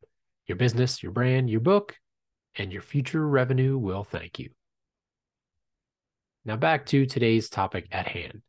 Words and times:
Your 0.48 0.56
business, 0.56 1.04
your 1.04 1.12
brand, 1.12 1.52
your 1.52 1.62
book, 1.62 1.96
and 2.58 2.72
your 2.72 2.82
future 2.82 3.28
revenue 3.28 3.78
will 3.78 4.04
thank 4.04 4.40
you. 4.40 4.50
Now, 6.46 6.56
back 6.56 6.86
to 6.88 7.06
today's 7.06 7.50
topic 7.50 7.88
at 7.92 8.08
hand. 8.08 8.42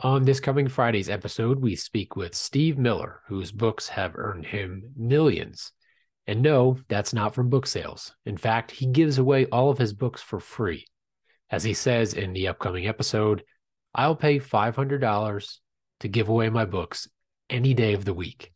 On 0.00 0.24
this 0.24 0.40
coming 0.40 0.68
Friday's 0.68 1.08
episode, 1.08 1.60
we 1.60 1.74
speak 1.74 2.16
with 2.16 2.34
Steve 2.34 2.76
Miller, 2.76 3.22
whose 3.28 3.52
books 3.52 3.88
have 3.88 4.12
earned 4.16 4.44
him 4.44 4.90
millions. 4.96 5.72
And 6.26 6.42
no, 6.42 6.78
that's 6.88 7.14
not 7.14 7.34
from 7.34 7.48
book 7.48 7.66
sales. 7.66 8.12
In 8.26 8.36
fact, 8.36 8.72
he 8.72 8.86
gives 8.86 9.18
away 9.18 9.46
all 9.46 9.70
of 9.70 9.78
his 9.78 9.92
books 9.92 10.20
for 10.20 10.40
free. 10.40 10.84
As 11.48 11.64
he 11.64 11.72
says 11.72 12.12
in 12.12 12.32
the 12.32 12.48
upcoming 12.48 12.86
episode, 12.86 13.44
I'll 13.94 14.16
pay 14.16 14.38
$500 14.38 15.58
to 16.00 16.08
give 16.08 16.28
away 16.28 16.50
my 16.50 16.64
books 16.64 17.08
any 17.48 17.72
day 17.72 17.94
of 17.94 18.04
the 18.04 18.12
week. 18.12 18.52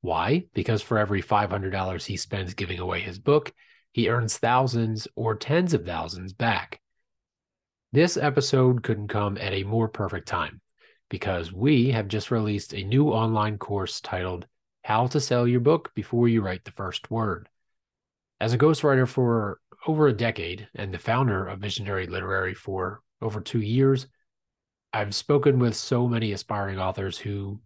Why? 0.00 0.44
Because 0.54 0.82
for 0.82 0.98
every 0.98 1.22
$500 1.22 2.06
he 2.06 2.16
spends 2.16 2.54
giving 2.54 2.78
away 2.78 3.00
his 3.00 3.18
book, 3.18 3.52
he 3.92 4.08
earns 4.08 4.38
thousands 4.38 5.08
or 5.14 5.34
tens 5.34 5.74
of 5.74 5.84
thousands 5.84 6.32
back. 6.32 6.80
This 7.92 8.16
episode 8.16 8.82
couldn't 8.82 9.08
come 9.08 9.36
at 9.36 9.52
a 9.52 9.64
more 9.64 9.88
perfect 9.88 10.28
time 10.28 10.60
because 11.08 11.52
we 11.52 11.90
have 11.90 12.08
just 12.08 12.30
released 12.30 12.72
a 12.72 12.84
new 12.84 13.08
online 13.08 13.58
course 13.58 14.00
titled 14.00 14.46
How 14.84 15.08
to 15.08 15.20
Sell 15.20 15.46
Your 15.46 15.60
Book 15.60 15.92
Before 15.94 16.28
You 16.28 16.40
Write 16.40 16.64
the 16.64 16.70
First 16.70 17.10
Word. 17.10 17.48
As 18.40 18.52
a 18.54 18.58
ghostwriter 18.58 19.08
for 19.08 19.60
over 19.86 20.06
a 20.06 20.12
decade 20.12 20.68
and 20.74 20.94
the 20.94 20.98
founder 20.98 21.46
of 21.46 21.58
Visionary 21.58 22.06
Literary 22.06 22.54
for 22.54 23.02
over 23.20 23.40
two 23.40 23.60
years, 23.60 24.06
I've 24.92 25.14
spoken 25.14 25.58
with 25.58 25.74
so 25.74 26.08
many 26.08 26.32
aspiring 26.32 26.78
authors 26.78 27.18
who 27.18 27.60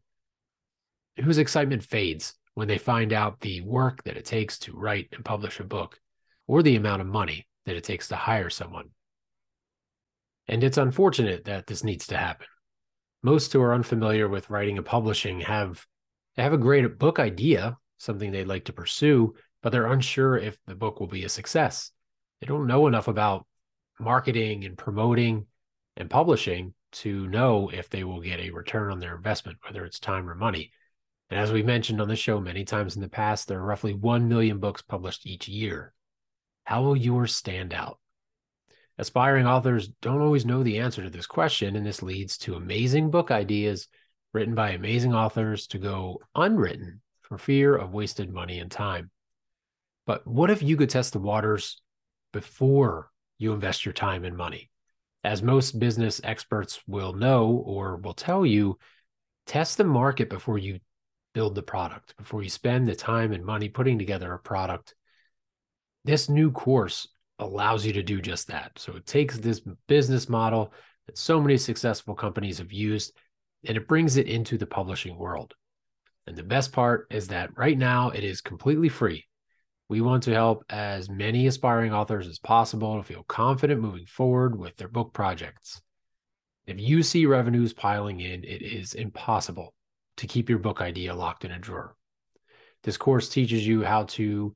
whose 1.22 1.38
excitement 1.38 1.82
fades 1.82 2.34
when 2.54 2.68
they 2.68 2.78
find 2.78 3.12
out 3.12 3.40
the 3.40 3.60
work 3.62 4.02
that 4.04 4.16
it 4.16 4.24
takes 4.24 4.58
to 4.58 4.76
write 4.76 5.08
and 5.12 5.24
publish 5.24 5.60
a 5.60 5.64
book 5.64 5.98
or 6.46 6.62
the 6.62 6.76
amount 6.76 7.00
of 7.00 7.08
money 7.08 7.46
that 7.66 7.76
it 7.76 7.84
takes 7.84 8.08
to 8.08 8.16
hire 8.16 8.50
someone. 8.50 8.90
And 10.46 10.62
it's 10.62 10.78
unfortunate 10.78 11.44
that 11.44 11.66
this 11.66 11.84
needs 11.84 12.06
to 12.08 12.16
happen. 12.16 12.46
Most 13.22 13.52
who 13.52 13.62
are 13.62 13.74
unfamiliar 13.74 14.28
with 14.28 14.50
writing 14.50 14.76
and 14.76 14.86
publishing 14.86 15.40
have 15.40 15.86
they 16.36 16.42
have 16.42 16.52
a 16.52 16.58
great 16.58 16.98
book 16.98 17.18
idea, 17.18 17.76
something 17.98 18.32
they'd 18.32 18.48
like 18.48 18.64
to 18.64 18.72
pursue, 18.72 19.34
but 19.62 19.70
they're 19.70 19.92
unsure 19.92 20.36
if 20.36 20.58
the 20.66 20.74
book 20.74 21.00
will 21.00 21.06
be 21.06 21.24
a 21.24 21.28
success. 21.28 21.90
They 22.40 22.46
don't 22.46 22.66
know 22.66 22.86
enough 22.86 23.08
about 23.08 23.46
marketing 23.98 24.64
and 24.64 24.76
promoting 24.76 25.46
and 25.96 26.10
publishing 26.10 26.74
to 26.92 27.28
know 27.28 27.70
if 27.72 27.88
they 27.88 28.04
will 28.04 28.20
get 28.20 28.40
a 28.40 28.50
return 28.50 28.90
on 28.90 28.98
their 28.98 29.16
investment, 29.16 29.58
whether 29.64 29.84
it's 29.84 29.98
time 29.98 30.28
or 30.28 30.34
money. 30.34 30.72
And 31.34 31.42
as 31.42 31.50
we 31.50 31.64
mentioned 31.64 32.00
on 32.00 32.06
the 32.06 32.14
show 32.14 32.38
many 32.38 32.64
times 32.64 32.94
in 32.94 33.02
the 33.02 33.08
past, 33.08 33.48
there 33.48 33.58
are 33.58 33.64
roughly 33.64 33.92
1 33.92 34.28
million 34.28 34.58
books 34.58 34.82
published 34.82 35.26
each 35.26 35.48
year. 35.48 35.92
How 36.62 36.84
will 36.84 36.96
yours 36.96 37.34
stand 37.34 37.74
out? 37.74 37.98
Aspiring 38.98 39.44
authors 39.44 39.88
don't 40.00 40.20
always 40.20 40.46
know 40.46 40.62
the 40.62 40.78
answer 40.78 41.02
to 41.02 41.10
this 41.10 41.26
question, 41.26 41.74
and 41.74 41.84
this 41.84 42.04
leads 42.04 42.38
to 42.38 42.54
amazing 42.54 43.10
book 43.10 43.32
ideas 43.32 43.88
written 44.32 44.54
by 44.54 44.70
amazing 44.70 45.12
authors 45.12 45.66
to 45.66 45.78
go 45.78 46.20
unwritten 46.36 47.00
for 47.22 47.36
fear 47.36 47.74
of 47.74 47.92
wasted 47.92 48.32
money 48.32 48.60
and 48.60 48.70
time. 48.70 49.10
But 50.06 50.24
what 50.24 50.52
if 50.52 50.62
you 50.62 50.76
could 50.76 50.90
test 50.90 51.14
the 51.14 51.18
waters 51.18 51.82
before 52.32 53.10
you 53.38 53.52
invest 53.52 53.84
your 53.84 53.92
time 53.92 54.24
and 54.24 54.36
money? 54.36 54.70
As 55.24 55.42
most 55.42 55.80
business 55.80 56.20
experts 56.22 56.80
will 56.86 57.12
know 57.12 57.60
or 57.66 57.96
will 57.96 58.14
tell 58.14 58.46
you, 58.46 58.78
test 59.46 59.78
the 59.78 59.82
market 59.84 60.30
before 60.30 60.58
you 60.58 60.78
build 61.34 61.54
the 61.54 61.62
product, 61.62 62.16
before 62.16 62.42
you 62.42 62.48
spend 62.48 62.86
the 62.86 62.94
time 62.94 63.32
and 63.32 63.44
money 63.44 63.68
putting 63.68 63.98
together 63.98 64.32
a 64.32 64.38
product 64.38 64.94
this 66.04 66.28
new 66.28 66.50
course 66.50 67.08
allows 67.38 67.84
you 67.84 67.92
to 67.94 68.02
do 68.02 68.20
just 68.20 68.48
that. 68.48 68.72
So 68.78 68.94
it 68.96 69.06
takes 69.06 69.38
this 69.38 69.60
business 69.88 70.28
model 70.28 70.72
that 71.06 71.18
so 71.18 71.40
many 71.40 71.56
successful 71.56 72.14
companies 72.14 72.58
have 72.58 72.72
used 72.72 73.12
and 73.66 73.76
it 73.76 73.88
brings 73.88 74.16
it 74.16 74.28
into 74.28 74.58
the 74.58 74.66
publishing 74.66 75.16
world. 75.16 75.54
And 76.26 76.36
the 76.36 76.42
best 76.42 76.72
part 76.72 77.06
is 77.10 77.28
that 77.28 77.56
right 77.56 77.76
now 77.76 78.10
it 78.10 78.22
is 78.22 78.40
completely 78.40 78.88
free. 78.88 79.24
We 79.88 80.00
want 80.00 80.22
to 80.24 80.32
help 80.32 80.64
as 80.70 81.10
many 81.10 81.46
aspiring 81.46 81.92
authors 81.92 82.26
as 82.26 82.38
possible 82.38 82.96
to 82.96 83.02
feel 83.02 83.24
confident 83.24 83.80
moving 83.80 84.06
forward 84.06 84.58
with 84.58 84.76
their 84.76 84.88
book 84.88 85.12
projects. 85.12 85.80
If 86.66 86.80
you 86.80 87.02
see 87.02 87.26
revenues 87.26 87.74
piling 87.74 88.20
in, 88.20 88.44
it 88.44 88.62
is 88.62 88.94
impossible 88.94 89.74
to 90.18 90.26
keep 90.26 90.48
your 90.48 90.58
book 90.58 90.80
idea 90.80 91.14
locked 91.14 91.44
in 91.44 91.50
a 91.50 91.58
drawer. 91.58 91.96
This 92.82 92.96
course 92.96 93.28
teaches 93.28 93.66
you 93.66 93.82
how 93.82 94.04
to 94.04 94.54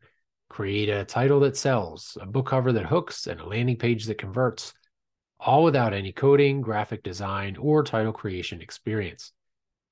create 0.50 0.88
a 0.88 1.04
title 1.04 1.40
that 1.40 1.56
sells, 1.56 2.16
a 2.20 2.26
book 2.26 2.46
cover 2.46 2.72
that 2.72 2.86
hooks, 2.86 3.26
and 3.26 3.40
a 3.40 3.46
landing 3.46 3.76
page 3.76 4.06
that 4.06 4.18
converts, 4.18 4.72
all 5.40 5.62
without 5.62 5.94
any 5.94 6.12
coding, 6.12 6.60
graphic 6.60 7.02
design, 7.02 7.56
or 7.56 7.82
title 7.82 8.12
creation 8.12 8.60
experience. 8.60 9.32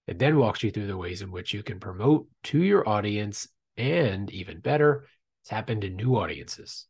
It 0.06 0.18
then 0.18 0.38
walks 0.38 0.62
you 0.62 0.70
through 0.70 0.86
the 0.86 0.96
ways 0.96 1.22
in 1.22 1.30
which 1.30 1.52
you 1.52 1.62
can 1.62 1.80
promote 1.80 2.26
to 2.44 2.62
your 2.62 2.88
audience 2.88 3.48
and, 3.76 4.30
even 4.30 4.60
better, 4.60 5.06
tap 5.44 5.70
into 5.70 5.90
new 5.90 6.16
audiences. 6.16 6.86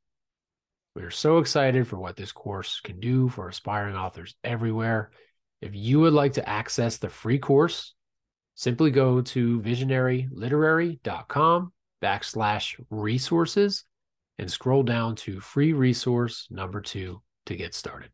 We 0.95 1.03
are 1.03 1.11
so 1.11 1.39
excited 1.39 1.87
for 1.87 1.99
what 1.99 2.17
this 2.17 2.33
course 2.33 2.81
can 2.81 3.01
do 3.01 3.29
for 3.29 3.49
aspiring 3.49 3.97
authors 3.97 4.35
everywhere. 4.43 5.11
If 5.61 5.75
you 5.75 6.01
would 6.01 6.13
like 6.13 6.35
to 6.35 6.49
access 6.49 6.97
the 6.97 7.09
free 7.09 7.39
course, 7.39 7.95
simply 8.57 8.91
go 8.91 9.21
to 9.21 9.61
visionaryliterary.com 9.61 11.73
backslash 12.03 12.85
resources 12.91 13.85
and 14.39 14.51
scroll 14.51 14.83
down 14.83 15.15
to 15.17 15.41
free 15.41 15.73
resource 15.73 16.49
number 16.51 16.81
two 16.81 17.23
to 17.47 17.55
get 17.55 17.75
started. 17.75 18.11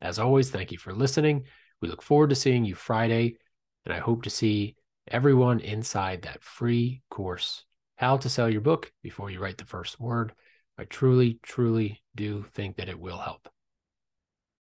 As 0.00 0.18
always, 0.18 0.50
thank 0.50 0.72
you 0.72 0.78
for 0.78 0.94
listening. 0.94 1.44
We 1.82 1.88
look 1.88 2.02
forward 2.02 2.30
to 2.30 2.36
seeing 2.36 2.64
you 2.64 2.74
Friday, 2.74 3.36
and 3.84 3.94
I 3.94 3.98
hope 3.98 4.22
to 4.22 4.30
see 4.30 4.76
everyone 5.08 5.60
inside 5.60 6.22
that 6.22 6.42
free 6.42 7.02
course, 7.10 7.64
How 7.96 8.16
to 8.18 8.28
Sell 8.28 8.48
Your 8.48 8.60
Book 8.60 8.92
Before 9.02 9.30
You 9.30 9.40
Write 9.40 9.58
the 9.58 9.64
First 9.64 10.00
Word. 10.00 10.32
I 10.78 10.84
truly, 10.84 11.38
truly 11.42 12.02
do 12.14 12.44
think 12.54 12.76
that 12.76 12.88
it 12.88 12.98
will 12.98 13.18
help. 13.18 13.48